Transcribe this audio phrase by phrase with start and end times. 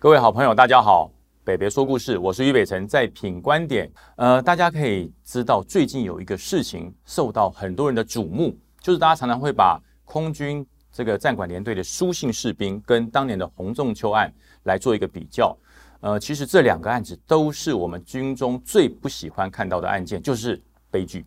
[0.00, 1.12] 各位好朋友，大家好，
[1.44, 3.86] 北北说故事，我是于北辰，在品观点。
[4.16, 14.32] 呃，大家可以知道，最近有一个事情受到很多人的瞩目，就是大家常常会把空军这个战管连队的书信士兵跟当年的洪仲秋案
[14.62, 15.54] 来做一个比较。
[16.00, 20.58] 呃，其实这两个案子都是我们军中最不喜欢看到的案件，就是
[20.90, 21.26] 悲剧。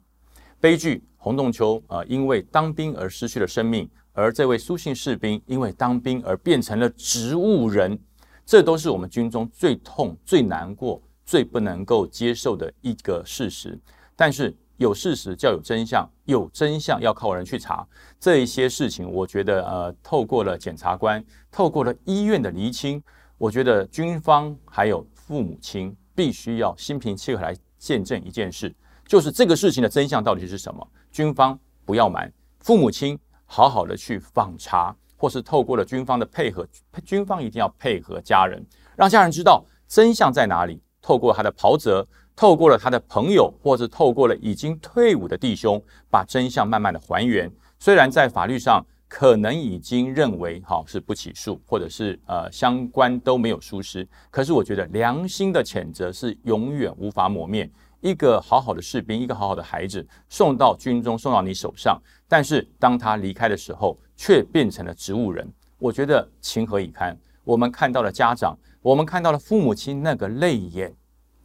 [0.60, 8.00] 悲剧，洪仲秋啊，因为当兵而失去了生命，而这位书信士兵因为当兵而变成了植物人。
[8.46, 13.80] 这都是我们军中最痛、最难过、最不能够接受的一个事实。
[14.16, 17.88] 但是有事实就要有真相，有真相要靠人去查。
[18.20, 23.02] 这一些事情，我觉得呃，透过了检察官，透过了医院的厘清，
[23.38, 28.74] 我觉得军方还有父母亲必须要心平气和来见证一件事，
[29.08, 30.86] 就是这个事情的真相到底是什么。
[31.12, 34.96] 军方不要瞒，父母亲好好的去访查。
[35.24, 36.68] 或是透过了军方的配合，
[37.06, 38.62] 军方一定要配合家人，
[38.98, 40.82] 让家人知道真相在哪里。
[41.02, 47.50] 透过他的袍泽，透过了他的朋友，或是透过了已经退伍的弟兄，把真相慢慢的还原。
[47.80, 57.72] 虽然在法律上可能已经认为哈是不起诉，或者是呃相关都没有疏失，可是我觉得良心的谴责是永远无法抹灭。
[58.02, 65.48] 一个好好的士兵，一个好好的孩子送到军中，送到你手上，但是当他离开的时候，却变成了植物人。
[65.78, 67.18] 我觉得情何以堪？
[67.44, 70.94] 我们看到了家长，我们看到了父母亲那个泪眼，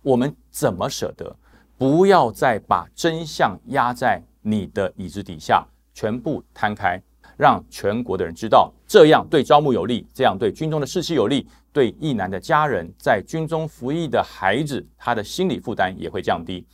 [0.03, 1.37] 我们怎么舍得？
[1.77, 7.01] 不要再把真相压在你的椅子底下，全部摊开。
[7.37, 16.67] 让全国的人知道，这样对招募有利，这样对军中的士气有利，对义男的家人在军中服役的孩子，他的心理负担也会降低。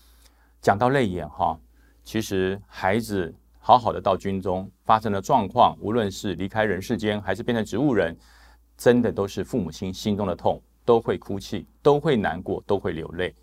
[0.62, 1.54] 讲到泪眼哈，
[2.02, 3.34] 其实孩子
[3.66, 8.14] 好好的到军中发生的状况，无论是离开人世间，还是变成植物人，
[8.76, 13.34] 真的都是父母亲心中的痛，都会哭泣，都会难过，都会流泪。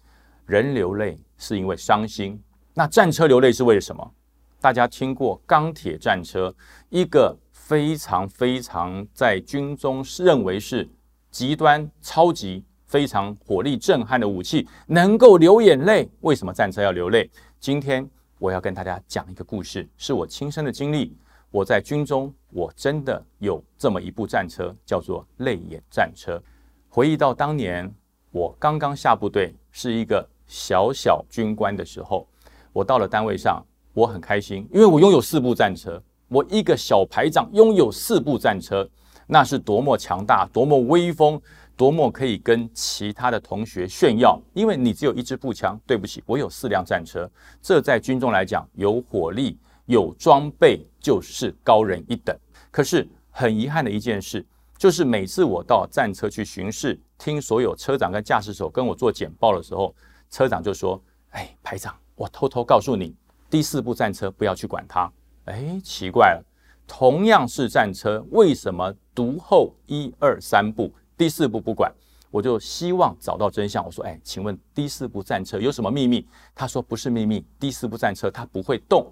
[0.46, 2.40] 人流泪是因为伤心，
[2.76, 4.12] 那战车流泪是为了什么？
[4.60, 6.54] 大家听过钢铁战车，
[6.90, 10.88] 一个非常非常在军中认为是
[11.32, 16.08] 极端超级非常火力震撼的武器，能够流眼泪。
[16.20, 17.28] 为什么战车要流泪？
[17.60, 18.08] 今天
[18.42, 21.16] 我要跟大家讲一个故事，是我亲身的经历。
[21.52, 26.42] 我在军中，我真的有这么一部战车，叫做泪眼战车。
[26.90, 27.94] 回忆到当年
[28.32, 32.28] 我刚刚下部队，是一个小小军官的时候，
[32.74, 33.64] 我到了单位上。
[33.94, 36.02] 我很开心，因为我拥有四部战车。
[36.28, 38.90] 我一个小排长拥有四部战车，
[39.28, 41.40] 那是多么强大、多么威风、
[41.76, 44.42] 多么可以跟其他的同学炫耀。
[44.54, 47.30] 因为你只有一支步枪，对不起，我有四辆战车。
[47.62, 52.36] 这在军中来讲，有火力、有装备，就是高人一等。
[52.70, 54.46] 可是很遗憾的一件事，
[54.78, 59.94] 就是每次我到战车去巡视，听所有车长跟驾驶手跟我做简报的时候，
[60.30, 63.16] 车长就说：“哎，排长，我偷偷告诉你。”
[63.50, 65.12] 第四部战车不要去管它，
[65.44, 66.46] 哎，奇怪了，
[66.88, 70.90] 同样是战车，为什么独后一二三部，
[71.22, 71.94] 第四步不管？
[72.32, 73.86] 我就希望找到真相。
[73.86, 76.26] 我说，哎，请问第四部战车有什么秘密？
[76.56, 79.06] 他说不是秘密，第四部战车它不会动，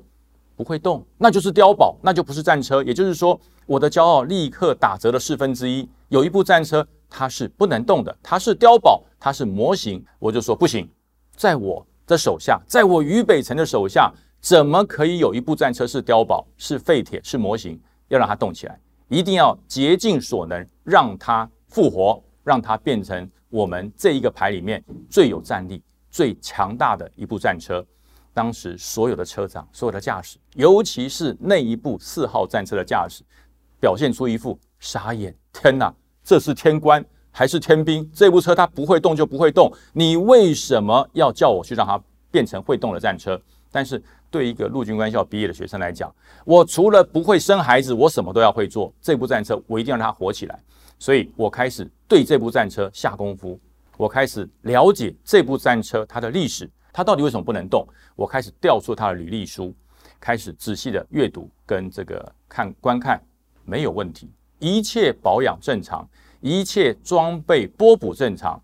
[0.56, 2.82] 不会动，那就是碉堡，那就不是战车。
[2.82, 5.88] 也就是说，我的骄傲立刻打折了四分之一。
[6.08, 10.04] 有一部战车它是不能动的，它是碉堡，它是模型。
[10.18, 10.90] 我就说不行，
[11.36, 14.12] 在我的手下，在我俞北辰的手下。
[14.42, 17.80] 怎么可以有一部战车是碉堡、是废铁、是模型？
[18.08, 27.86] 要让它动起来，一定要竭尽所能让它复活，让它变成我们这一个排里面最有战力、最强大的一部战车。
[28.34, 33.24] 当时所有的车长、所有的驾驶，尤其是那一部四号战车的驾驶，
[33.80, 35.94] 表现出一副傻眼：天哪，
[36.24, 38.10] 这是天官还是天兵？
[38.14, 43.42] 这部车它不会动就不会动，你为什么要叫我去让它变成会动的战车？
[43.72, 44.02] 但是。
[44.32, 46.14] 对一个陆军官校毕业的学生来讲，
[46.46, 48.94] 我除了不会生孩子，我什么都要会做。
[49.02, 50.60] 这部战车，我一定要让它火起来。
[50.98, 53.60] 所以我开始对这部战车下功夫，
[53.98, 57.88] 我开始了解这部战车它的历史，它到底为什么不能动。
[58.16, 59.74] 我开始调出它的履历书，
[60.20, 63.22] 开始仔细的阅读跟这个看观看，
[63.64, 64.30] 没有问题，
[64.60, 66.08] 一切保养正常，
[66.42, 68.62] 一切装备波补正常，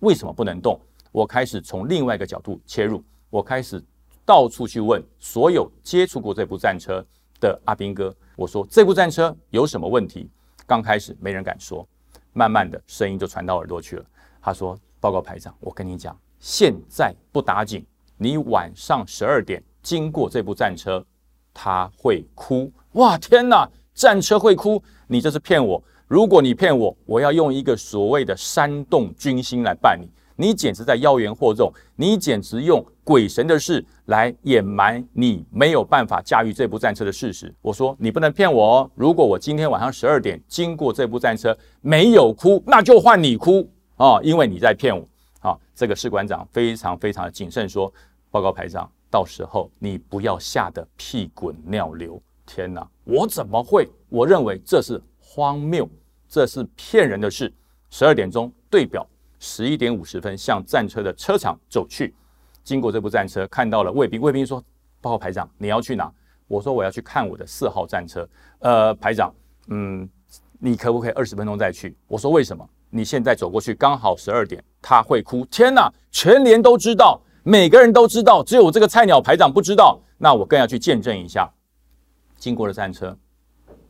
[0.00, 0.78] 为什么不能动？
[1.10, 3.82] 我开始从另外一个角度切入，我开始。
[4.28, 7.02] 到处去问所有接触过这部战车
[7.40, 10.28] 的阿兵哥，我说这部战车有什么问题？
[10.66, 11.88] 刚开始没人敢说，
[12.34, 14.04] 慢慢的声音就传到耳朵去了。
[14.42, 17.82] 他说：“报告排长，我跟你讲，现在不打紧，
[18.18, 21.02] 你晚上十二点经过这部战车，
[21.54, 22.70] 他会哭。
[22.92, 24.82] 哇，天哪，战车会哭？
[25.06, 25.82] 你这是骗我！
[26.06, 30.06] 如果你骗我，我要用一个所谓的煽动军心来办你。
[30.40, 37.52] 你简直在妖言惑众，你简直用鬼神的事来掩埋你没有办法驾驭这部战车的事实。
[37.60, 38.90] 我说你不能骗我哦！
[38.94, 44.20] 如果我今天晚上十二点经过这部战车没有哭，那就换你哭啊！
[44.22, 45.04] 因为你在骗我。
[45.40, 47.92] 好，这个士官长非常非常的谨慎说
[48.30, 53.90] ：“报告排长，到时候你不要吓得屁滚尿流。”天哪，我怎么会？
[54.08, 55.88] 我认为这是荒谬，
[56.28, 57.52] 这是骗人的事。
[57.90, 59.04] 十二点钟对表。
[59.38, 62.14] 十一点五十分，向战车的车场走去。
[62.64, 64.20] 经过这部战车，看到了卫兵。
[64.20, 64.62] 卫兵说
[65.00, 66.12] ：“报告排长，你要去哪？”
[66.46, 68.28] 我说：“我要去看我的四号战车。”
[68.60, 69.34] 呃，排长，
[69.68, 70.08] 嗯，
[70.58, 71.96] 你可不可以二十分钟再去？
[72.06, 72.68] 我说：“为什么？
[72.90, 75.44] 你现在走过去刚好十二点，他会哭。
[75.46, 80.00] 天哪，全连都知道，每个人都知道，只有我这个菜鸟排长不知道。
[80.16, 81.50] 那我更要去见证一下。
[82.36, 83.16] 经过了战车，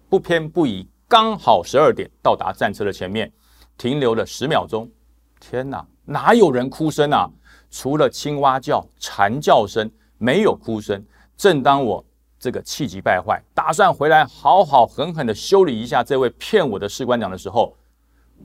[0.09, 3.33] 不偏不倚，刚好十二点到达战车的前面，
[3.77, 4.91] 停留了十秒钟。
[5.40, 7.31] 天哪，哪有人哭声啊？
[7.70, 11.05] 除了青蛙叫、蝉叫声，没有哭声。
[11.37, 12.05] 正当我
[12.38, 17.76] 这个气急败坏，打算回来好好狠狠的修理一下这位骗我的士官长的时候，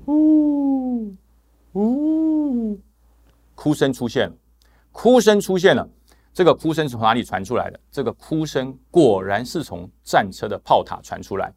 [0.06, 1.16] 呜
[1.74, 2.80] 呜，
[3.56, 4.36] 哭声出现了，
[4.92, 5.88] 哭声出现了。
[6.34, 7.80] 这个哭声从哪里传出来的？
[7.92, 11.52] 这个哭声果然是从战车的炮塔传出来。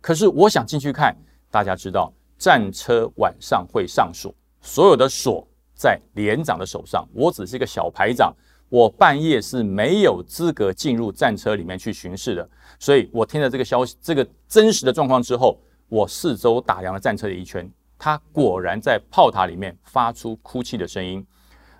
[0.00, 1.14] 可是我想进去看，
[1.50, 4.34] 大家知道战车晚上会上锁。
[4.60, 8.34] 所有的锁在连长的手上，我只是一个小排长，
[8.68, 12.48] 我半夜是没有资格进入战车里面去巡视的。
[12.78, 15.58] 所以我听了这个消息，这个真实的状况之后，
[15.88, 21.26] 我四周打量了战车的一圈，他果然在炮塔里面发出哭泣的声音。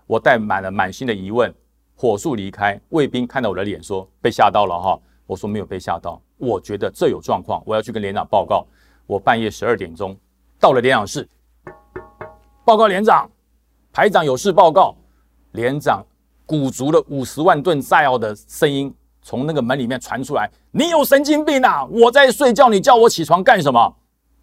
[0.06, 1.55] 我带满了满心的疑问，
[1.94, 2.81] 火速离开。
[2.88, 8.67] 卫兵看到我的脸说：“被吓到了哈。”我说：“没有被吓到，我觉得这有状况，我要去跟连长报告。”
[9.06, 10.17] 我半夜十二点钟
[10.59, 11.29] 到了连长室。
[12.64, 13.28] 报告连长，
[13.92, 14.94] 排长有事报告。
[15.52, 16.04] 连长
[16.46, 21.84] 鼓足了五十万吨炸药的声音从那个门里面传出来：“你有神经病啊！
[21.86, 23.96] 我在睡觉，你叫我起床干什么？”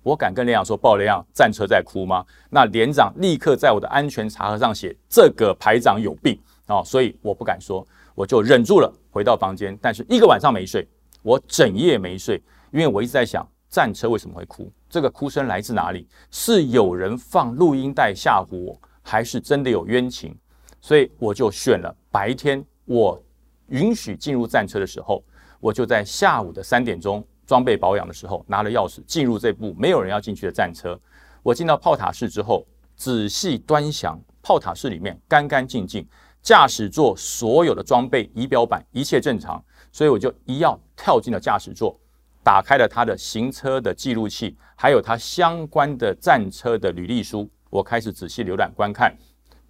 [0.04, 7.86] 我敢跟连长说：“报连长，战车在哭吗？”那连长立刻在我的安全查核上写：“这个排长有病啊！”所以我不敢说，
[8.16, 9.78] 我就忍住了，回到房间。
[9.82, 10.86] 但是一个晚上没睡，
[11.22, 12.42] 我整夜没睡，
[12.72, 13.48] 因为我一直在想。
[13.70, 14.72] 战车为什么会哭？
[14.90, 16.08] 这个哭声来自哪里？
[16.32, 20.36] 是有人放录音带吓唬我，还是真的有冤情？
[20.80, 23.22] 所以我就选了白天，我
[23.68, 25.22] 允许进入战车的时候，
[25.60, 30.98] 我就在下午的三点钟装备保养的时候，拿了钥匙进入这部没有人要进去的战车。
[31.44, 32.66] 我进到炮塔室之后，
[32.96, 36.08] 仔细端详炮塔室里面干干净净，
[36.42, 39.62] 驾驶座所有的装备、仪表板一切正常，
[39.92, 42.00] 所以我就一要跳进了驾驶座。
[42.48, 47.46] 打开了他的行车的记录器，还有他相关的战车的履历书。
[47.70, 49.14] 我开始仔细浏览观看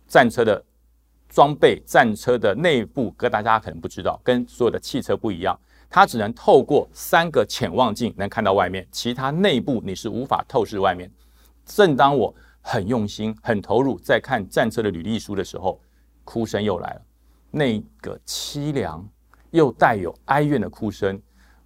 [0.08, 0.64] 战车的
[1.28, 5.60] 装备，战车的内部，跟大家可能不知道，跟所有的汽车不一样，
[5.90, 11.12] 它只能透过三个潜望镜能看到外面，其他内部你是无法透视外面。
[11.66, 12.32] 正当我
[12.62, 15.82] 很用心、很投入在看战车的履历书的时候，
[16.24, 17.02] 哭声又来了，
[17.50, 19.04] 那个凄凉
[19.50, 21.20] 又带有哀怨的哭声，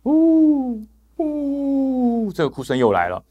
[0.04, 0.82] 呜。
[1.22, 3.24] 呜，这个哭声又来了。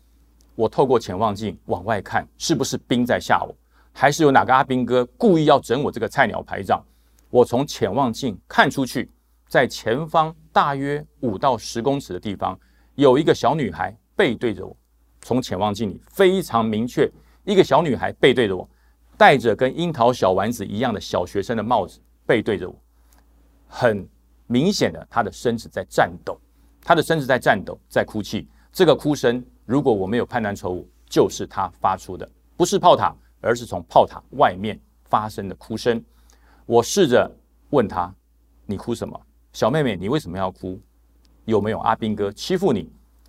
[0.55, 3.55] 我透过潜望镜往外看，是不是兵在吓我，
[3.93, 6.85] 还是有哪个阿兵哥故意要整我这个菜鸟排长？
[7.31, 9.11] 我从潜望镜看出去，
[9.49, 12.59] 在前方大约五到十公尺的地方，
[12.95, 14.77] 有一个小女孩背对着我。
[15.23, 17.11] 从潜望镜里非常明确，
[17.45, 18.69] 一个小女孩背对着我，
[19.17, 22.75] 戴着跟樱桃小丸子一样的小学生的帽子，背对着我，
[23.69, 24.09] 很
[24.47, 26.40] 明显的，她的身子在颤抖。
[26.83, 28.49] 他的身子在颤抖，在哭泣。
[28.73, 36.03] 这个哭声，如果我没有判断错误，就是他发出的，不是炮塔，而是从炮塔外面发生的哭声。
[36.67, 37.31] 我试着
[37.71, 38.15] 问他
[38.65, 39.21] ：“你哭什么，
[39.53, 39.97] 小妹妹？
[39.97, 40.81] 你为什么要哭？
[41.45, 42.89] 有没有阿兵哥欺负你，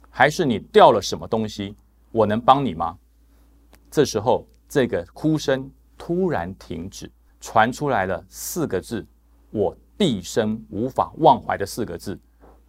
[0.10, 1.75] 还是你掉了什么东西？
[2.12, 2.98] 我能帮你吗？”
[3.89, 9.05] 这时候，这个哭声突然停止，传出来了四个字：
[9.50, 12.20] 我毕生无法忘怀的四个字。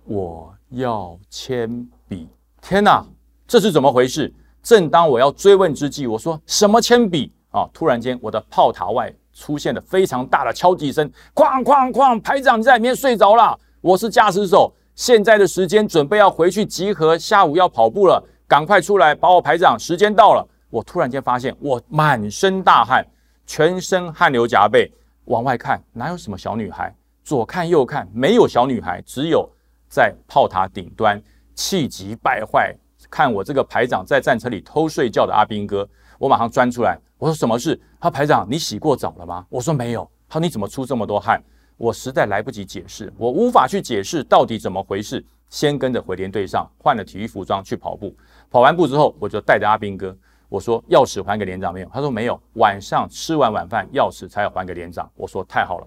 [0.04, 2.28] 我要铅笔！
[2.60, 3.04] 天哪，
[3.46, 4.32] 这是怎么回事？
[4.62, 7.68] 正当我要追问之际，我说什么铅笔啊？
[7.72, 12.20] 突然间，我的炮塔外出现了非常大的敲击声，哐哐哐！
[12.20, 13.58] 排长在里面睡着了。
[13.80, 20.46] 我是驾驶手，现在的时间准备要回去集合，下午要跑步了，赶快出来把我排长，时间到了。
[20.68, 23.06] 我突然间发现，我满身大汗，
[23.46, 24.92] 全身汗流浃背，
[25.26, 26.94] 往外看哪有什么小女孩？
[27.24, 29.48] 左看右看，没有小女孩，只有。
[29.92, 31.22] 在炮塔顶端，
[31.54, 32.74] 气急败坏，
[33.10, 35.86] 看我这个排长在战车里偷睡觉的阿兵哥，
[36.18, 37.78] 我马上钻出来，我说什么事？
[38.00, 39.44] 他排长，你洗过澡了吗？
[39.50, 40.10] 我说没有。
[40.30, 41.38] 他说你怎么出这么多汗？
[41.76, 45.22] 我实在来不及解释，我无法去解释到底怎么回事。
[45.50, 48.16] 先跟着回连队上换了体育服装去跑步，
[48.50, 50.16] 跑完步之后，我就带着阿兵哥，
[50.48, 51.88] 我说钥匙还给连长没有？
[51.92, 55.06] 他说没有，晚上吃完晚饭钥匙才要还给连长。
[55.14, 55.86] 我说太好了，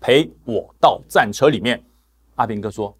[0.00, 1.80] 陪我到战车里面。
[2.36, 2.96] 阿兵哥说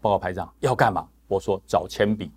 [0.00, 1.06] 报告排长要干嘛？
[1.26, 2.30] 我说找铅笔，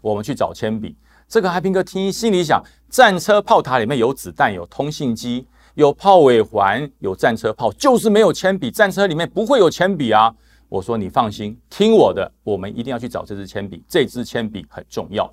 [0.00, 0.96] 我们去找铅笔。
[1.28, 8.70] 这个阿兵哥听心里想，战车炮塔里面有子弹，有通信机，有炮尾环，有战车炮，就是没有铅笔。
[8.70, 10.32] 战车里面不会有铅笔啊。
[10.68, 15.28] 我说你放心，听我的，我们一定要去找这支铅笔，这支铅笔很重要。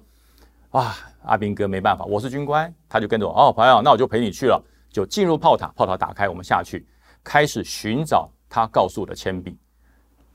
[0.72, 3.32] 哇，阿兵哥没办法，我是军官，他就跟着我。
[3.32, 6.84] 哦，朋友，那我就陪你去了，就进入炮塔，炮塔打开，我们下去
[7.24, 9.56] 开始寻找他告诉我的铅笔。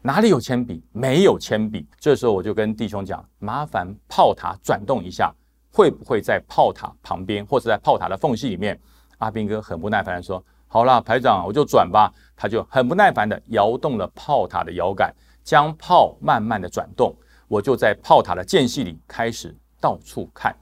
[0.01, 0.83] 哪里有铅笔？
[0.93, 1.87] 没有铅笔。
[1.99, 5.35] 这时候我就跟弟兄讲，麻烦炮塔转动一下，
[5.73, 8.79] 会不会在炮塔旁边，或者在炮塔的缝隙里面？
[9.19, 10.43] 阿兵哥很不耐烦地说。
[10.71, 12.13] 好了，排长，我就转吧。
[12.37, 15.13] 他就很不耐烦地摇动了炮塔的摇杆，
[15.43, 17.17] 将炮慢慢地转动。
[17.49, 20.55] 我就在炮塔的间隙里开始到处看，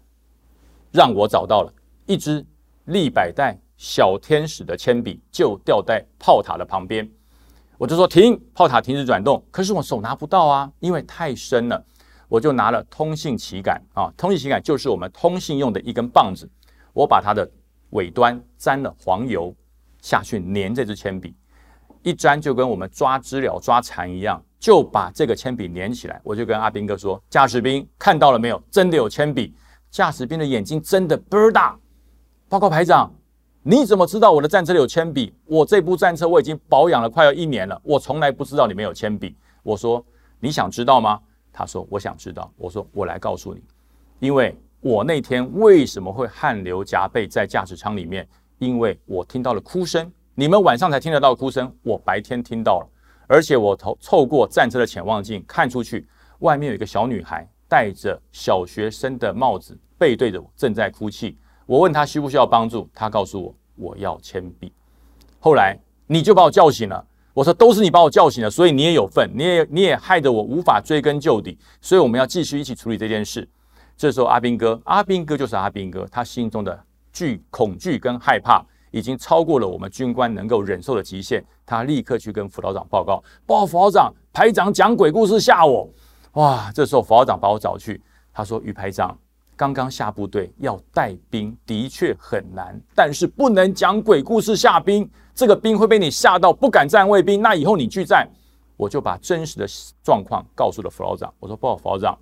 [0.93, 1.73] 让我找到了
[2.07, 2.47] 一支
[2.85, 7.07] 立百代小天使的铅笔，就掉在炮塔的旁边。
[7.78, 9.45] 我就说停，炮塔停止转动。
[9.50, 11.85] 可是我手拿不到啊，因为太深了。
[12.28, 16.50] 我就拿了通信旗杆啊，通信旗杆就是我们通信用的一根棒子，
[16.92, 17.49] 我把它的
[17.90, 19.54] 尾端沾了黄油。
[20.02, 21.35] 下去粘这支铅笔，
[22.02, 26.21] 一粘就跟我们抓知了、抓蝉一样，就把这个铅笔粘起来。
[26.23, 28.62] 我就跟阿兵哥说：“驾驶兵看到了没有？
[28.71, 29.52] 真的有铅笔。”
[29.90, 31.76] 驾驶兵的眼睛真的倍儿大。
[32.49, 33.12] 报告排长，
[33.68, 35.35] 你怎么知道我的战车里有铅笔？
[35.44, 39.35] 我这部战车我已经保养了快要一年了，我从来不知道里面有铅笔。
[39.64, 40.04] 我说
[40.38, 41.18] ：“你想知道吗？”
[41.52, 43.61] 他说：“我想知道。”我说：“我来告诉你，
[44.20, 48.25] 因为我那天为什么会汗流浃背在驾驶舱里面？”
[48.58, 52.88] 因为我听到了哭声，你们晚上才听得到哭声，我白天听到了，
[53.26, 56.06] 而且我透透过战车的潜望镜看出去，
[56.38, 61.37] 外面有一个小女孩戴着小学生的帽子，背对着我正在哭泣。
[61.66, 64.73] 我问他需不需要帮助，他告诉我我要铅笔。
[65.38, 67.04] 后来你就把我叫醒了，
[67.35, 73.49] 我说都是你把我叫醒了，所以你也有份，你也你也害得我无法追根究底，所以我们要继续一起处理这件事。
[73.96, 76.82] 这时候阿兵哥，阿兵哥就是阿兵哥，他心中的。
[77.12, 85.88] 惧恐惧跟害怕已经超过了我们军官能够忍受的极限，他立刻去跟辅导长报告：“报告辅导长，排长讲鬼故事吓我。”
[86.37, 86.70] 哇！
[86.75, 88.02] 这时候辅导长把我找去，
[88.35, 89.16] 他说：“于排长，
[89.56, 98.28] 刚刚下部队要带兵的确很难，但是不能讲鬼故事吓兵，这个兵会被你吓到不敢站卫兵，那以后你去站。”
[98.76, 99.66] 我就把真实的
[100.04, 102.18] 状况告诉了辅导长，我说：“报告辅导长，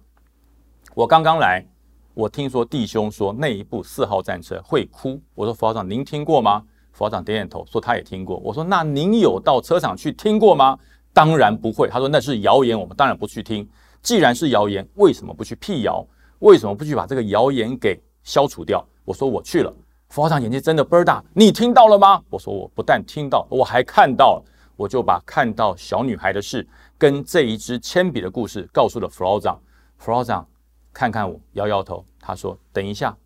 [0.95, 1.67] 我刚刚来。”
[2.15, 5.21] 我听说弟兄说那一部四号战车会哭。
[5.35, 6.63] 我说副校长，您听过吗？
[6.93, 8.37] 副校长点点头，说他也听过。
[8.37, 10.79] 我说那您有到车场去听过吗？
[11.13, 11.89] 当然不会。
[11.89, 13.69] 他说那是谣言，我们当然不去听。
[14.01, 16.07] 既然是谣言，为什么不去辟谣？
[16.45, 18.87] 为什么不去把这个谣言给消除掉？
[19.03, 19.75] 我说我去了。
[20.11, 22.23] 副校长眼睛真的倍儿大，你听到了吗？
[22.29, 24.45] 我说我不但听到，我还看到了。
[24.77, 26.67] 我就把看到小女孩的事
[26.99, 29.59] 跟这一支铅笔的故事告诉了副校长。
[29.97, 30.47] 副校长。
[30.93, 32.05] 看看我，摇摇头。
[32.21, 33.17] 他说：“等一下，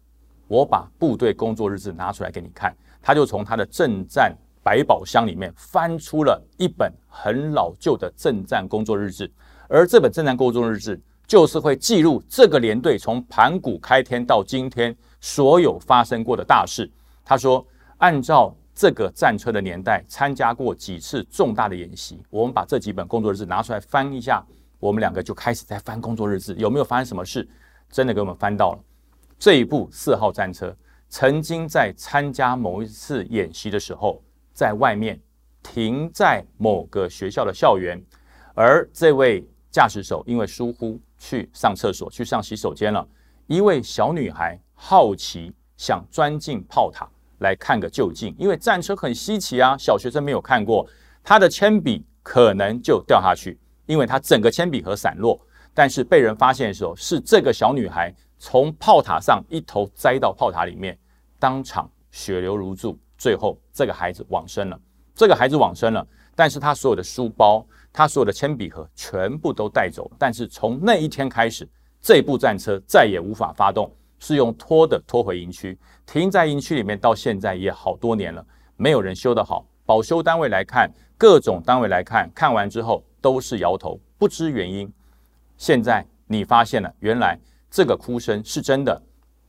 [0.46, 2.72] 我把部队工作日志拿出来给你看。”
[3.02, 4.32] 他就从他的正战
[4.62, 9.28] 百宝箱里面翻出了一本很老旧的正战工作日志，
[9.68, 10.98] 而这本正战工作日志
[11.28, 16.90] 就是会记录这个连队从盘古开天到今天所有发生过的大事。
[17.22, 17.64] 他说
[17.98, 22.18] ：“按照这个战车的年代，参加过几次重大的演习。
[22.30, 24.42] 我们把这几本工作日志拿出来翻一下。”
[24.80, 27.46] 我们两个就开始在翻工作日志，有没有发生什么事？
[27.90, 28.78] 真的给我们翻到了
[29.36, 30.74] 这一部四号战车，
[31.08, 34.22] 曾经在参加某一次演习的时候，
[34.54, 35.20] 在外面
[35.64, 38.00] 停在某个学校的校园，
[38.54, 43.06] 而这位驾驶手因为疏忽去上厕所、去上洗手间了。
[43.46, 47.08] 一位小女孩好奇想钻进炮塔
[47.38, 50.88] 来看个究竟，因为战车很稀奇啊，小学生没有看过，
[51.22, 53.58] 她的铅笔可能就掉下去。
[53.86, 55.40] 因为她整个铅笔盒散落，
[55.72, 60.98] 但是被人发现的时候，是这个小女孩从炮塔上一头栽到炮塔里面，
[61.38, 64.78] 当场血流如注，最后这个孩子往生了。
[65.14, 66.06] 这个孩子往生了，
[66.38, 70.08] 但是他所有的书包、他所有的铅笔盒全部都带走。
[70.16, 71.68] 但是从那一天开始，
[72.00, 75.76] 这部战车再也无法发动，是用拖的拖回营区，
[76.06, 79.66] 停在营区里面，到现在也好多年了，没有人修得好。
[79.84, 83.02] 保修单位来看，各种单位来看，看完之后。
[83.20, 84.88] 都是摇头，不知原因。
[85.56, 87.36] 现在你发现了，原来
[87.68, 89.02] 这个哭声是真的。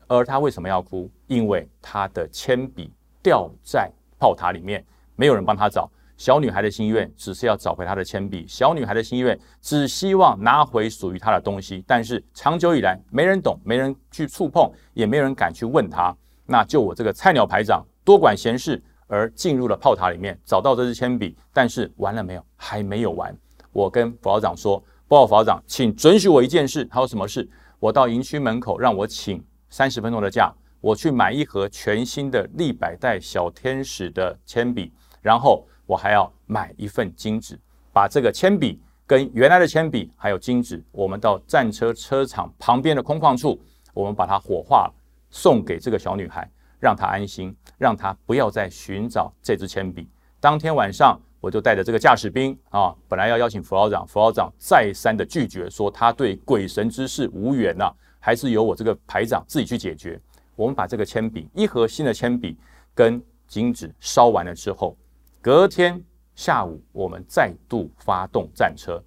[0.08, 1.08] 而他为什么要哭？
[1.28, 2.92] 因为他的铅笔
[3.22, 4.84] 掉在炮塔里面，
[5.16, 5.88] 没有人帮他找。
[6.20, 11.82] 小女孩的心愿只是要找回她的铅笔，小女孩的心愿只希望拿回属于她的东西。
[11.88, 16.14] 但是长久以来，没人懂，没人去触碰，也没有人敢去问她。
[16.46, 21.38] 那就我这个菜鸟排长多管闲事，而进入了炮塔里面，找到这支铅笔。
[21.54, 22.46] 但是完了没有？
[22.58, 23.34] 还没有完。
[23.72, 27.48] 我跟副校长说：“报告副校长，请准许我一件事。”他说：“什么事？”
[27.80, 35.66] 我到营区门口，让我请三十分钟的假，我去买一盒全新的立百代小天使的铅笔，然后。
[35.90, 37.60] 我还要买一份金纸，
[37.92, 43.60] 把这个铅笔跟原来的铅笔还有金纸，我们到战车车厂旁边的空旷处，
[43.92, 44.94] 我们把它火化，
[45.32, 46.48] 送给这个小女孩，
[46.80, 50.08] 让她安心，让她不要再寻找这支铅笔。
[50.40, 60.22] 当天晚上，我就带着这个驾驶兵啊，本来要邀请副老长，副老长再三的拒绝，说他对鬼神之事无缘呐，还是由我这个排长自己去解决。
[60.56, 62.56] 我们把这个铅笔一盒新的铅笔
[62.94, 64.96] 跟金纸烧完了之后。
[65.42, 66.04] 隔天
[66.36, 69.02] 下午，我们再度发动战车，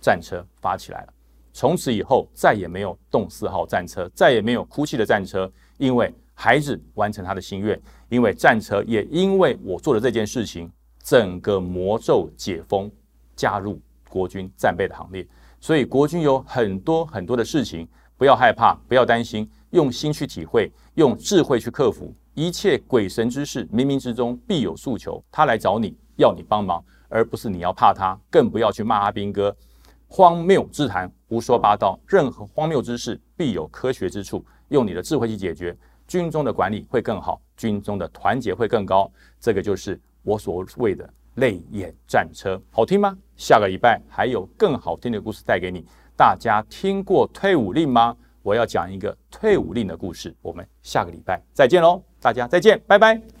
[0.00, 1.12] 战车发起来了。
[1.52, 10.68] 从此以后，再也没有动四号战车，再也没有哭泣的战车，因为孩子完成他的心愿，因为战车也因为我做的这件事情，
[11.04, 12.90] 整个魔咒解封，
[13.36, 15.24] 加入国军战备的行列。
[15.60, 22.12] 所以国军有很多很多的事情，不要害怕，不要担心，用心去体会，用智慧去克服。
[22.36, 25.24] 一切鬼神之事，冥冥之中必有诉求。
[25.32, 28.14] 他来找你要你帮忙，而不是你要怕他。
[28.30, 29.56] 更不要去骂阿兵哥，
[30.06, 31.98] 荒谬之谈，胡说八道。
[32.06, 34.44] 任何荒谬之事，必有科学之处。
[34.68, 35.74] 用你的智慧去解决，
[36.06, 39.10] 军中的管理会更好，军中的团结会更高。
[39.40, 43.16] 这个就是我所谓的泪眼战车，好听吗？
[43.34, 45.86] 下个礼拜还有更好听的故事带给你。
[46.14, 48.14] 大家听过退伍令吗？
[48.42, 50.36] 我要讲一个退伍令的故事。
[50.42, 52.15] 我们下个礼拜再见喽。
[52.26, 53.35] 大家再见，拜拜。